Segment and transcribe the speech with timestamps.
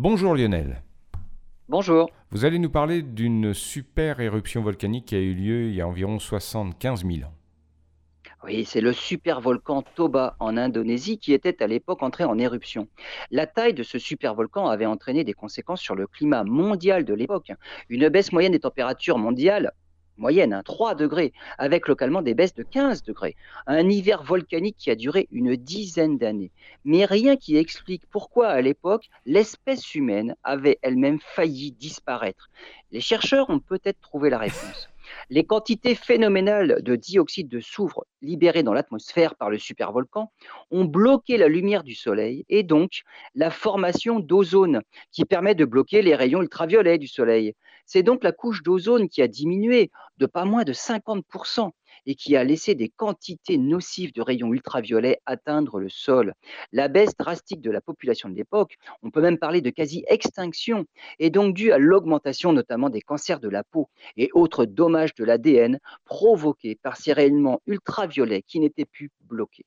[0.00, 0.80] Bonjour Lionel.
[1.68, 2.08] Bonjour.
[2.30, 5.88] Vous allez nous parler d'une super éruption volcanique qui a eu lieu il y a
[5.88, 7.34] environ 75 000 ans.
[8.44, 12.86] Oui, c'est le supervolcan Toba en Indonésie qui était à l'époque entré en éruption.
[13.32, 17.50] La taille de ce supervolcan avait entraîné des conséquences sur le climat mondial de l'époque.
[17.88, 19.72] Une baisse moyenne des températures mondiales
[20.18, 23.36] moyenne, hein, 3 degrés, avec localement des baisses de 15 degrés.
[23.66, 26.50] Un hiver volcanique qui a duré une dizaine d'années.
[26.84, 32.50] Mais rien qui explique pourquoi, à l'époque, l'espèce humaine avait elle-même failli disparaître.
[32.90, 34.88] Les chercheurs ont peut-être trouvé la réponse.
[35.30, 40.32] Les quantités phénoménales de dioxyde de soufre libérées dans l'atmosphère par le supervolcan
[40.70, 43.02] ont bloqué la lumière du Soleil et donc
[43.34, 44.82] la formation d'ozone
[45.12, 47.54] qui permet de bloquer les rayons ultraviolets du Soleil.
[47.86, 51.70] C'est donc la couche d'ozone qui a diminué de pas moins de 50%
[52.08, 56.34] et qui a laissé des quantités nocives de rayons ultraviolets atteindre le sol.
[56.72, 60.86] La baisse drastique de la population de l'époque, on peut même parler de quasi-extinction,
[61.18, 65.24] est donc due à l'augmentation notamment des cancers de la peau et autres dommages de
[65.24, 69.66] l'ADN provoqués par ces rayonnements ultraviolets qui n'étaient plus bloqués.